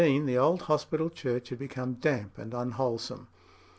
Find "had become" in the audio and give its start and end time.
1.49-1.93